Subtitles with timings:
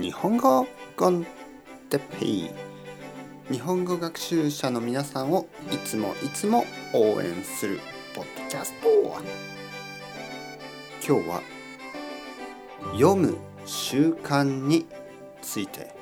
[0.00, 1.26] 日本語コン
[1.90, 2.50] テッペイ
[3.52, 7.78] 日本語学習者の皆さんをいつもいつも応援する
[8.14, 8.88] ポッドキャスト
[11.06, 11.42] 今日は
[12.94, 13.36] 読む
[13.66, 14.86] 習慣に
[15.42, 15.94] ついて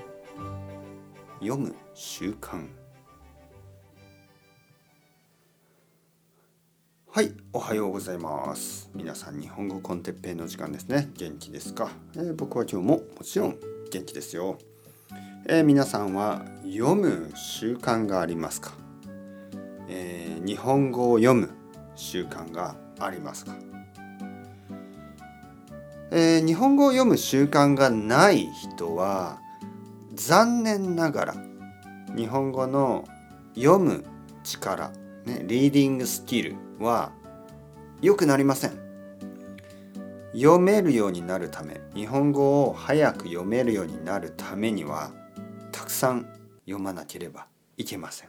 [1.40, 2.68] 読む習慣
[7.10, 8.90] はい、おはようございます。
[8.94, 11.10] 皆さん、日本語コンテッペイの時間ですね。
[11.16, 13.58] 元気ですか、えー僕は今日ももちろん
[13.90, 14.58] 元気ですよ。
[15.46, 18.72] えー皆さんは読む習慣がありますか、
[19.88, 21.50] えー日本語を読む
[21.96, 23.56] 習慣がありますか、
[26.10, 28.46] えー日本語を読む習慣がない
[28.76, 29.40] 人は
[30.14, 31.34] 残念ながら
[32.14, 33.06] 日本語の
[33.54, 34.04] 読む
[34.44, 34.90] 力、
[35.24, 37.12] ね、リーディングスキルは
[38.02, 38.87] 良くなりません。
[40.40, 45.10] 読めるようになるため日本語を早く読めるようになるためには
[45.72, 46.28] たくさん
[46.60, 48.28] 読まなければいけません。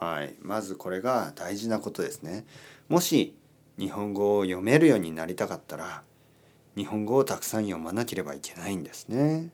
[0.00, 0.34] はい。
[0.40, 2.44] まずこれが大事なことですね。
[2.88, 3.36] もし
[3.78, 6.02] 日本語を読めるようになりたかったら
[6.76, 9.50] 日本語をたくさん読まなければいけないんですね。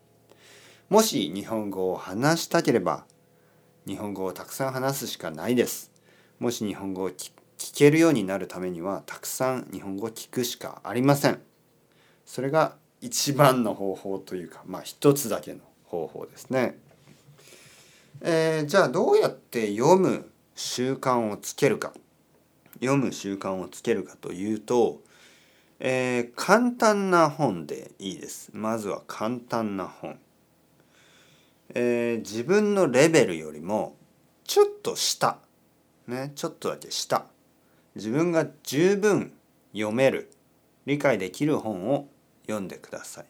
[0.88, 3.04] もし日本語を話したければ
[3.86, 5.92] 日本語をたくさん話すしかないです。
[6.38, 7.32] もし日本語を聞
[7.74, 11.49] けるようになるためにはたくさん日本語を聞くしかありません。
[12.26, 16.78] それが一番の方法というかまあ一つだけの方法ですね、
[18.20, 21.92] えーじゃあどうやって読む習慣をつけるか。
[22.80, 25.00] 読む習慣をつけるかというと、
[25.80, 28.50] えー簡単な本でいいです。
[28.52, 30.18] まずは簡単な本。
[31.74, 33.96] えー自分のレベルよりも
[34.44, 35.38] ちょっと下。
[36.06, 37.24] ねちょっとだけ下。
[37.96, 39.32] 自分が十分
[39.72, 40.30] 読める。
[40.90, 42.08] 理解できる本を
[42.46, 43.24] 読んでください、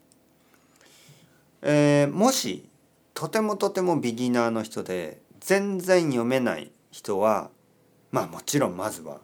[1.60, 2.66] えーもし
[3.12, 7.50] とてもとてもビギナーの人で全然読めない人は
[8.12, 9.20] まあもちろんまずは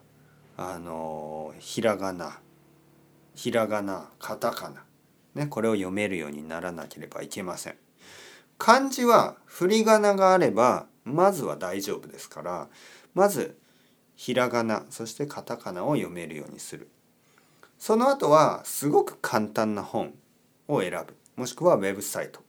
[0.59, 2.41] あのーひらがな
[3.34, 4.84] ひらがなカタカナ
[5.34, 7.77] ねこれを読めるようにならなければいけません。
[8.59, 12.69] 漢字は振り仮名があればまずは大丈夫ですから
[13.15, 13.56] まず
[14.15, 16.91] ひらがなそしてカタカナを読めるようにする。
[17.78, 20.14] その後はすごく簡単な本
[20.69, 21.14] を選ぶ。
[21.37, 22.41] もしくはウェブサイト。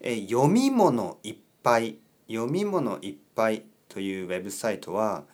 [0.00, 1.98] え読み物いっぱい
[2.30, 5.24] 読み物いっぱいというウェブサイトは、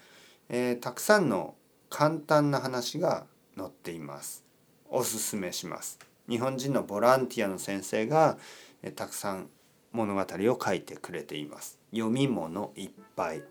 [0.49, 1.55] えーたくさんの
[1.91, 3.27] 簡単な話が
[3.57, 4.45] 載っています。
[4.89, 5.99] おすすめします。
[6.27, 8.39] 日本人のボランティアの先生が、
[8.83, 9.51] えーたくさん
[9.93, 11.79] 物語を書いてくれています。
[11.91, 13.43] 読み物いっぱい。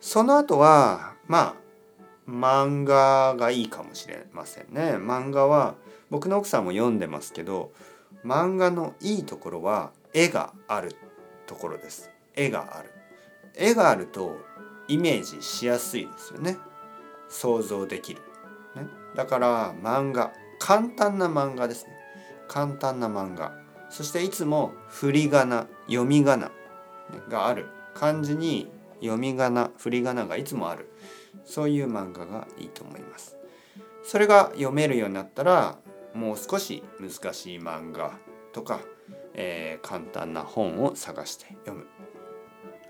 [0.00, 1.54] その後はまあ
[2.30, 4.94] 漫画がいいかもしれませんね。
[4.96, 5.74] 漫画は
[6.10, 7.72] 僕の奥さんも読んでますけど
[8.24, 10.94] 漫画のいいところは絵がある
[11.46, 12.10] ところです。
[12.34, 12.90] 絵がある。
[13.54, 14.36] 絵があると
[14.88, 16.56] イメージしやすいですよね。
[17.28, 18.20] 想像できる、
[18.74, 20.32] ね、だから漫画。
[20.58, 21.92] 簡単な漫画ですね。
[22.48, 23.52] 簡単な漫画。
[23.88, 26.50] そしていつも振り仮名読み仮名
[27.28, 27.66] がある。
[27.94, 28.70] 漢字に
[29.00, 30.92] 読み仮名振り仮名がいつもある。
[31.44, 33.36] そういう漫画がいいと思います。
[34.02, 35.78] それが読めるようになったら
[36.14, 38.18] もう少し難しい漫画
[38.52, 38.80] とか、
[39.34, 41.86] えー簡単な本を探して読む。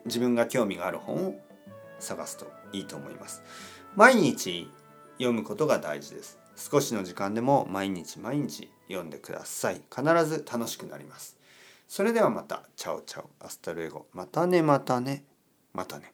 [0.06, 1.34] 自分が興味がある本を
[1.98, 3.42] 探すといいと思います。
[3.96, 4.70] 毎日
[5.18, 6.38] 読むことが大事です。
[6.56, 9.82] 少しの時間でも毎日毎日読んでください。
[9.94, 11.38] 必ず楽しくなります。
[11.88, 12.64] それではまた。
[12.76, 13.30] Ciao ciao。
[13.40, 14.06] Hasta luego。
[14.12, 15.24] またねまたね。
[15.72, 16.12] またね。